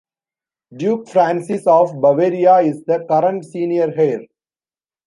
Duke 0.75 1.09
Francis 1.09 1.67
of 1.67 2.01
Bavaria 2.01 2.61
is 2.61 2.83
the 2.85 3.05
current 3.07 3.45
senior 3.45 3.93
heir. 3.95 4.23